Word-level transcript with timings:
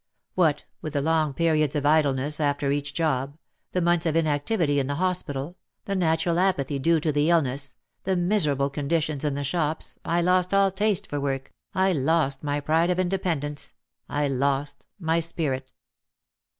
What 0.33 0.63
with 0.81 0.93
the 0.93 1.01
long 1.03 1.31
periods 1.35 1.75
of 1.75 1.85
idleness 1.85 2.39
after 2.39 2.71
each 2.71 2.95
job, 2.95 3.37
the 3.71 3.83
months 3.83 4.07
of 4.07 4.15
inactivity 4.15 4.79
in 4.79 4.87
the 4.87 4.95
hospital, 4.95 5.57
the 5.85 5.95
natural 5.95 6.39
apathy 6.39 6.79
due 6.79 6.99
to 7.01 7.11
the 7.11 7.29
illness, 7.29 7.75
the 8.03 8.15
miserable 8.15 8.71
conditions 8.71 9.23
in 9.23 9.35
the 9.35 9.43
shops, 9.43 9.99
I 10.03 10.23
lost 10.23 10.55
all 10.55 10.71
taste 10.71 11.05
for 11.05 11.21
work, 11.21 11.53
I 11.75 11.93
lost 11.93 12.43
my 12.43 12.59
pride 12.59 12.89
of 12.89 12.97
independence, 12.97 13.75
I 14.09 14.27
lost 14.27 14.87
my 14.99 15.19
spirit. 15.19 15.69